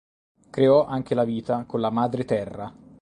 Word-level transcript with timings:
Creò 0.49 0.83
anche 0.87 1.13
la 1.13 1.23
vita 1.23 1.63
con 1.67 1.79
la 1.79 1.91
Madre 1.91 2.25
Terra. 2.25 2.73